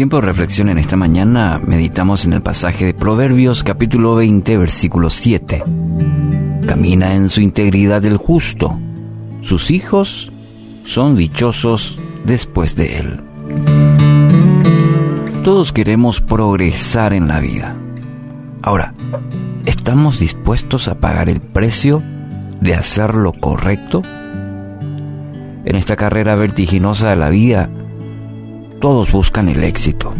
tiempo 0.00 0.16
de 0.16 0.22
reflexión 0.22 0.70
en 0.70 0.78
esta 0.78 0.96
mañana 0.96 1.60
meditamos 1.62 2.24
en 2.24 2.32
el 2.32 2.40
pasaje 2.40 2.86
de 2.86 2.94
Proverbios 2.94 3.62
capítulo 3.62 4.14
20 4.14 4.56
versículo 4.56 5.10
7. 5.10 5.62
Camina 6.66 7.14
en 7.14 7.28
su 7.28 7.42
integridad 7.42 8.02
el 8.06 8.16
justo. 8.16 8.80
Sus 9.42 9.70
hijos 9.70 10.32
son 10.86 11.16
dichosos 11.16 11.98
después 12.24 12.76
de 12.76 12.96
él. 12.96 13.20
Todos 15.44 15.70
queremos 15.70 16.22
progresar 16.22 17.12
en 17.12 17.28
la 17.28 17.38
vida. 17.40 17.76
Ahora, 18.62 18.94
¿estamos 19.66 20.18
dispuestos 20.18 20.88
a 20.88 20.98
pagar 20.98 21.28
el 21.28 21.42
precio 21.42 22.02
de 22.62 22.74
hacer 22.74 23.14
lo 23.14 23.34
correcto? 23.34 24.00
En 25.66 25.76
esta 25.76 25.94
carrera 25.94 26.36
vertiginosa 26.36 27.10
de 27.10 27.16
la 27.16 27.28
vida, 27.28 27.68
todos 28.80 29.12
buscan 29.12 29.48
el 29.48 29.62
éxito, 29.62 30.12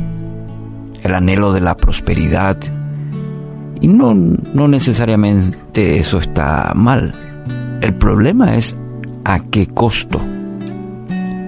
el 1.03 1.15
anhelo 1.15 1.53
de 1.53 1.61
la 1.61 1.77
prosperidad, 1.77 2.59
y 3.81 3.89
no, 3.89 4.15
no 4.15 4.69
necesariamente 4.69 5.99
eso 5.99 6.19
está 6.19 6.73
mal. 6.75 7.15
El 7.81 7.95
problema 7.95 8.57
es 8.57 8.77
a 9.25 9.41
qué 9.41 9.67
costo. 9.67 10.21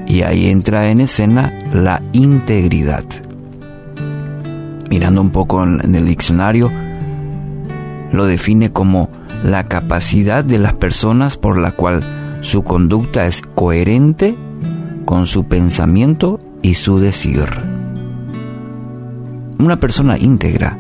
Y 0.07 0.23
ahí 0.23 0.47
entra 0.47 0.91
en 0.91 1.03
escena 1.03 1.53
la 1.73 2.01
integridad. 2.13 3.05
Mirando 4.89 5.21
un 5.21 5.31
poco 5.31 5.63
en 5.63 5.95
el 5.95 6.07
diccionario, 6.07 6.71
lo 8.13 8.25
define 8.25 8.73
como 8.73 9.11
la 9.45 9.69
capacidad 9.69 10.45
de 10.45 10.59
las 10.59 10.75
personas 10.75 11.37
por 11.37 11.59
la 11.59 11.73
cual 11.73 12.39
su 12.41 12.63
conducta 12.63 13.27
es 13.27 13.43
coherente 13.55 14.37
con 15.05 15.27
su 15.27 15.45
pensamiento 15.45 16.41
y 16.63 16.75
su 16.75 16.99
decir. 16.99 17.47
Una 19.59 19.79
persona 19.79 20.17
íntegra 20.19 20.79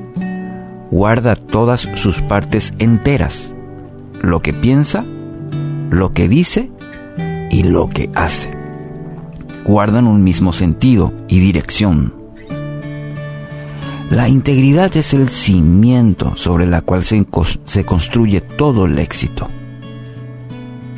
guarda 0.90 1.36
todas 1.36 1.88
sus 1.94 2.20
partes 2.22 2.74
enteras, 2.78 3.54
lo 4.20 4.40
que 4.40 4.52
piensa, 4.52 5.04
lo 5.90 6.12
que 6.12 6.28
dice 6.28 6.70
y 7.50 7.64
lo 7.64 7.88
que 7.88 8.10
hace. 8.14 8.50
Guardan 9.64 10.06
un 10.06 10.24
mismo 10.24 10.52
sentido 10.52 11.12
y 11.28 11.38
dirección. 11.38 12.14
La 14.10 14.28
integridad 14.28 14.96
es 14.96 15.14
el 15.14 15.28
cimiento 15.28 16.36
sobre 16.36 16.66
la 16.66 16.82
cual 16.82 17.02
se, 17.02 17.26
se 17.64 17.84
construye 17.84 18.40
todo 18.40 18.84
el 18.84 18.98
éxito. 18.98 19.48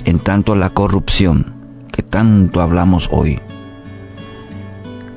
En 0.04 0.18
tanto 0.18 0.56
la 0.56 0.70
corrupción, 0.70 1.54
que 1.92 2.02
tanto 2.02 2.60
hablamos 2.60 3.08
hoy, 3.12 3.38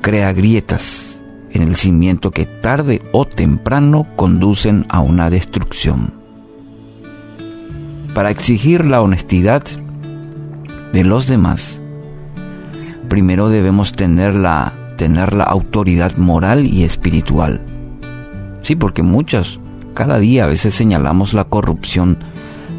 crea 0.00 0.32
grietas 0.32 1.22
en 1.50 1.62
el 1.62 1.76
cimiento 1.76 2.30
que 2.30 2.46
tarde 2.46 3.02
o 3.12 3.24
temprano 3.24 4.06
conducen 4.16 4.86
a 4.88 5.00
una 5.00 5.30
destrucción. 5.30 6.14
Para 8.14 8.30
exigir 8.30 8.84
la 8.84 9.00
honestidad 9.02 9.62
de 10.92 11.04
los 11.04 11.26
demás, 11.26 11.80
primero 13.08 13.48
debemos 13.48 13.92
tener 13.92 14.34
la, 14.34 14.72
tener 14.96 15.34
la 15.34 15.44
autoridad 15.44 16.16
moral 16.16 16.66
y 16.66 16.84
espiritual. 16.84 17.60
Sí, 18.62 18.76
porque 18.76 19.02
muchas, 19.02 19.58
cada 19.94 20.18
día 20.18 20.44
a 20.44 20.48
veces 20.48 20.74
señalamos 20.74 21.32
la 21.34 21.44
corrupción 21.44 22.18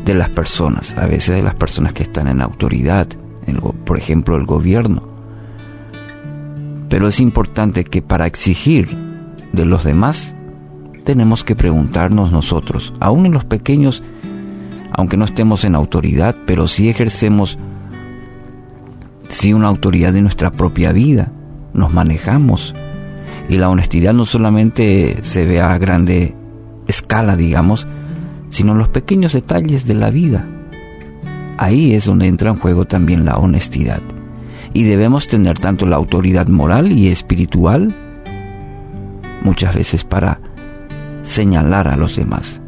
de 0.06 0.14
las 0.14 0.30
personas, 0.30 0.98
a 0.98 1.06
veces 1.06 1.36
de 1.36 1.44
las 1.44 1.56
personas 1.56 1.94
que 1.94 2.04
están 2.04 2.28
en 2.28 2.42
autoridad, 2.42 3.08
por 3.86 3.98
ejemplo 3.98 4.38
el 4.38 4.46
gobierno. 4.46 5.09
Pero 6.90 7.08
es 7.08 7.20
importante 7.20 7.86
que 7.86 8.02
para 8.02 8.26
exigir 8.26 8.90
de 9.54 9.66
los 9.66 9.84
demás 9.84 10.36
tenemos 11.04 11.44
que 11.44 11.56
preguntarnos 11.56 12.32
nosotros, 12.32 12.94
aún 13.00 13.28
en 13.28 13.32
los 13.32 13.46
pequeños, 13.46 14.04
aunque 14.92 15.16
no 15.16 15.26
estemos 15.26 15.64
en 15.64 15.76
autoridad, 15.76 16.36
pero 16.46 16.68
sí 16.68 16.90
ejercemos 16.90 17.58
sí 19.30 19.54
una 19.54 19.68
autoridad 19.68 20.14
de 20.14 20.24
nuestra 20.24 20.52
propia 20.52 20.92
vida, 20.92 21.32
nos 21.74 21.94
manejamos. 21.94 22.74
Y 23.48 23.58
la 23.58 23.70
honestidad 23.70 24.14
no 24.14 24.26
solamente 24.26 25.20
se 25.22 25.46
ve 25.46 25.62
a 25.62 25.78
grande 25.78 26.36
escala, 26.88 27.36
digamos, 27.36 27.88
sino 28.50 28.74
en 28.74 28.80
los 28.80 28.90
pequeños 28.90 29.34
detalles 29.34 29.86
de 29.86 29.94
la 29.94 30.10
vida. 30.10 30.48
Ahí 31.58 31.94
es 31.94 32.06
donde 32.06 32.28
entra 32.28 32.52
en 32.52 32.60
juego 32.60 32.86
también 32.86 33.26
la 33.26 33.38
honestidad 33.38 34.02
y 34.74 34.84
debemos 34.84 35.28
tener 35.28 35.58
tanto 35.58 35.86
la 35.86 35.96
autoridad 35.96 36.48
moral 36.48 36.92
y 36.92 37.08
espiritual 37.08 37.96
muchas 39.42 39.76
veces 39.76 40.04
para 40.04 40.40
señalar 41.22 41.88
a 41.88 41.96
los 41.96 42.16
demás. 42.16 42.62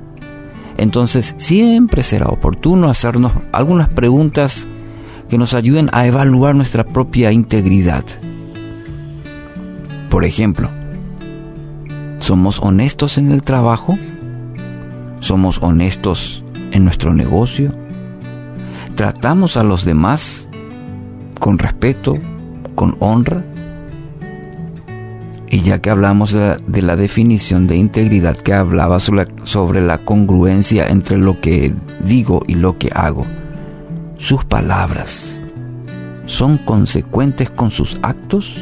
Entonces 0.78 1.36
siempre 1.38 2.04
será 2.04 2.28
oportuno 2.28 2.90
hacernos 2.90 3.34
algunas 3.52 3.90
preguntas 3.90 4.68
que 5.30 5.38
nos 5.38 5.54
ayuden 5.54 5.90
a 5.94 6.06
evaluar 6.08 6.56
nuestra 6.56 6.84
propia 6.84 7.32
integridad. 7.32 8.04
Por 10.10 10.26
ejemplo, 10.26 10.70
¿somos 12.20 12.60
honestos 12.60 13.18
en 13.18 13.32
el 13.32 13.44
trabajo? 13.44 13.98
¿Somos 15.20 15.62
honestos 15.62 16.44
en 16.72 16.84
nuestro 16.84 17.14
negocio? 17.14 17.74
¿Tratamos 18.96 19.56
a 19.56 19.64
los 19.64 19.86
demás 19.86 20.50
con 21.42 21.58
respeto, 21.58 22.18
con 22.76 22.96
honra. 23.00 23.44
Y 25.50 25.62
ya 25.62 25.82
que 25.82 25.90
hablamos 25.90 26.32
de 26.32 26.82
la, 26.82 26.96
definición 26.96 27.68
de 27.68 27.76
integridad 27.76 28.38
que 28.38 28.54
hablaba 28.54 29.00
sobre 29.00 29.82
la 29.82 30.06
congruencia 30.06 30.88
entre 30.88 31.18
lo 31.18 31.42
que 31.42 31.74
digo 32.00 32.44
y 32.48 32.56
lo 32.56 32.78
que 32.78 32.90
hago, 32.94 33.26
sus 34.18 34.46
palabras 34.46 35.42
son 36.28 36.60
consecuentes 36.60 37.50
con 37.50 37.72
sus 37.72 38.00
actos. 38.04 38.56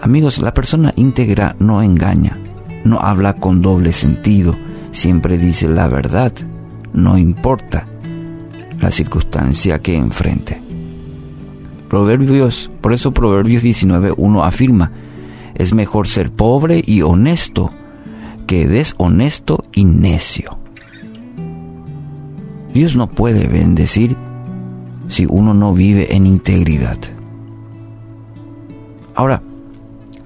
Amigos, 0.00 0.38
la 0.38 0.54
persona 0.54 0.92
íntegra 0.96 1.54
no 1.60 1.82
engaña, 1.82 2.38
no 2.82 2.98
habla 2.98 3.34
con 3.34 3.60
doble 3.60 3.92
sentido, 3.92 4.56
siempre 4.90 5.36
dice 5.36 5.68
la 5.68 5.86
verdad, 5.86 6.32
no 6.94 7.18
importa 7.18 7.86
la 8.80 8.90
circunstancia 8.90 9.80
que 9.80 9.96
enfrente. 9.96 10.60
Proverbios, 11.88 12.70
por 12.80 12.92
eso 12.92 13.12
Proverbios 13.12 13.62
19.1 13.62 14.44
afirma, 14.44 14.92
es 15.54 15.72
mejor 15.72 16.08
ser 16.08 16.30
pobre 16.30 16.82
y 16.84 17.02
honesto 17.02 17.70
que 18.46 18.66
deshonesto 18.66 19.64
y 19.72 19.84
necio. 19.84 20.58
Dios 22.72 22.96
no 22.96 23.08
puede 23.08 23.46
bendecir 23.46 24.16
si 25.08 25.26
uno 25.28 25.54
no 25.54 25.72
vive 25.72 26.14
en 26.14 26.26
integridad. 26.26 26.98
Ahora, 29.14 29.40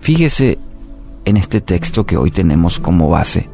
fíjese 0.01 0.59
en 1.25 1.37
este 1.37 1.61
texto 1.61 2.05
que 2.05 2.17
hoy 2.17 2.31
tenemos 2.31 2.81
como 2.81 3.09
base. 3.09 3.49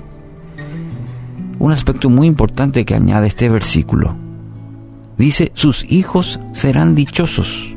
Un 1.59 1.73
aspecto 1.73 2.09
muy 2.09 2.27
importante 2.27 2.85
que 2.85 2.95
añade 2.95 3.27
este 3.27 3.49
versículo 3.49 4.26
dice, 5.19 5.53
sus 5.55 5.85
hijos 5.91 6.41
serán 6.53 6.95
dichosos. 6.95 7.75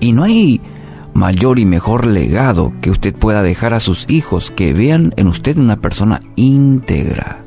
Y 0.00 0.12
no 0.12 0.24
hay 0.24 0.60
mayor 1.14 1.58
y 1.58 1.64
mejor 1.64 2.06
legado 2.06 2.72
que 2.80 2.90
usted 2.90 3.14
pueda 3.14 3.42
dejar 3.42 3.74
a 3.74 3.80
sus 3.80 4.04
hijos 4.08 4.50
que 4.50 4.72
vean 4.72 5.12
en 5.16 5.28
usted 5.28 5.56
una 5.56 5.76
persona 5.76 6.20
íntegra. 6.36 7.44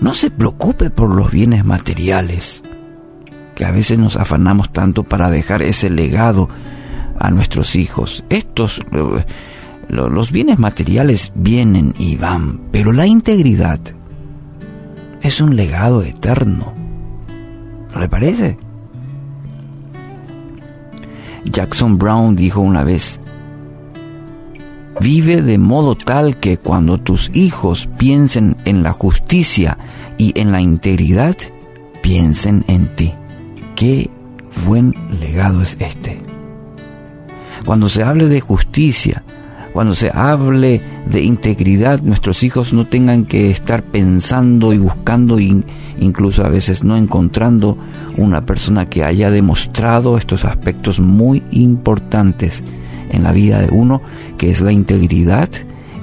No 0.00 0.14
se 0.14 0.30
preocupe 0.30 0.90
por 0.90 1.14
los 1.14 1.30
bienes 1.30 1.64
materiales, 1.64 2.62
que 3.54 3.64
a 3.64 3.72
veces 3.72 3.98
nos 3.98 4.16
afanamos 4.16 4.72
tanto 4.72 5.02
para 5.02 5.30
dejar 5.30 5.62
ese 5.62 5.90
legado 5.90 6.48
a 7.18 7.30
nuestros 7.30 7.76
hijos. 7.76 8.24
Estos, 8.30 8.80
los 9.88 10.32
bienes 10.32 10.58
materiales 10.58 11.32
vienen 11.34 11.94
y 11.98 12.16
van, 12.16 12.60
pero 12.70 12.92
la 12.92 13.06
integridad 13.06 13.80
es 15.28 15.42
un 15.42 15.56
legado 15.56 16.02
eterno. 16.02 16.72
¿No 17.92 18.00
le 18.00 18.08
parece? 18.08 18.58
Jackson 21.44 21.98
Brown 21.98 22.34
dijo 22.34 22.62
una 22.62 22.82
vez, 22.82 23.20
vive 25.00 25.42
de 25.42 25.58
modo 25.58 25.96
tal 25.96 26.38
que 26.38 26.56
cuando 26.56 26.98
tus 26.98 27.30
hijos 27.34 27.90
piensen 27.98 28.56
en 28.64 28.82
la 28.82 28.92
justicia 28.92 29.76
y 30.16 30.32
en 30.40 30.50
la 30.50 30.62
integridad, 30.62 31.36
piensen 32.02 32.64
en 32.66 32.88
ti. 32.96 33.12
Qué 33.76 34.10
buen 34.64 34.94
legado 35.20 35.60
es 35.60 35.76
este. 35.78 36.18
Cuando 37.66 37.90
se 37.90 38.02
hable 38.02 38.28
de 38.28 38.40
justicia, 38.40 39.22
cuando 39.72 39.94
se 39.94 40.10
hable 40.12 40.80
de 41.06 41.22
integridad, 41.22 42.00
nuestros 42.00 42.42
hijos 42.42 42.72
no 42.72 42.86
tengan 42.86 43.24
que 43.24 43.50
estar 43.50 43.82
pensando 43.82 44.72
y 44.72 44.78
buscando, 44.78 45.38
incluso 45.38 46.44
a 46.44 46.48
veces 46.48 46.84
no 46.84 46.96
encontrando 46.96 47.76
una 48.16 48.44
persona 48.46 48.86
que 48.86 49.04
haya 49.04 49.30
demostrado 49.30 50.16
estos 50.16 50.44
aspectos 50.44 51.00
muy 51.00 51.42
importantes 51.50 52.64
en 53.10 53.22
la 53.22 53.32
vida 53.32 53.60
de 53.60 53.68
uno, 53.70 54.02
que 54.36 54.50
es 54.50 54.60
la 54.60 54.72
integridad 54.72 55.48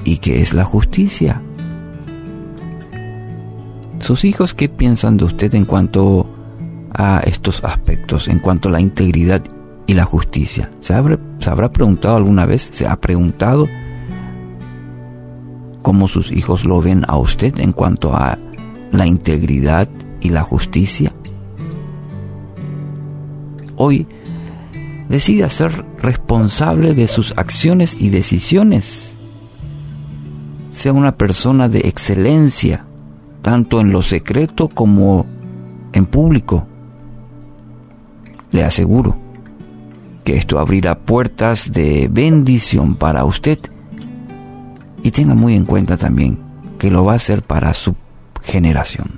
y 0.04 0.18
que 0.18 0.42
es 0.42 0.54
la 0.54 0.64
justicia. 0.64 1.42
Sus 4.00 4.24
hijos, 4.26 4.54
¿qué 4.54 4.70
piensan 4.70 5.18
de 5.18 5.26
usted 5.26 5.54
en 5.56 5.66
cuanto 5.66 6.30
a 6.94 7.20
estos 7.26 7.64
aspectos, 7.64 8.28
en 8.28 8.40
cuanto 8.40 8.70
a 8.70 8.74
la 8.74 8.80
integridad 8.80 9.44
y 9.88 9.94
la 9.94 10.06
justicia. 10.06 10.72
¿Se, 10.80 10.94
habrá 10.94 11.72
preguntado 11.72 12.16
alguna 12.16 12.46
vez? 12.46 12.70
¿Se 12.72 12.88
ha 12.88 12.96
preguntado 12.96 13.68
cómo 15.82 16.08
sus 16.08 16.32
hijos 16.32 16.66
lo 16.66 16.82
ven 16.82 17.04
a 17.08 17.18
usted 17.18 17.60
en 17.60 17.72
cuanto 17.72 18.16
a 18.16 18.38
la 18.92 19.06
integridad 19.06 19.88
y 20.20 20.30
la 20.30 20.42
justicia? 20.42 21.12
Hoy 23.76 24.08
decida 25.10 25.50
ser 25.50 25.86
responsable 26.02 26.94
de 26.94 27.08
sus 27.08 27.38
acciones 27.38 27.96
y 28.00 28.10
decisiones. 28.10 29.18
Sea 30.72 30.94
una 30.94 31.16
persona 31.16 31.70
de 31.70 31.80
excelencia, 31.80 32.86
tanto 33.42 33.80
en 33.80 33.92
lo 33.92 34.02
secreto 34.02 34.68
como 34.68 35.26
en 35.94 36.06
público. 36.06 36.66
Le 38.52 38.64
aseguro 38.64 39.25
que 40.26 40.36
esto 40.36 40.60
abrirá 40.60 40.96
puertas 40.96 41.72
de 41.72 42.10
bendición 42.12 42.96
para 42.96 43.24
usted 43.24 43.60
y 45.04 45.12
tenga 45.12 45.36
muy 45.36 45.54
en 45.54 45.66
cuenta 45.66 45.96
también 45.96 46.40
que 46.80 46.92
lo 46.92 47.06
va 47.06 47.14
a 47.14 47.18
hacer 47.18 47.44
para 47.44 47.74
su 47.74 47.96
generación. 48.44 49.15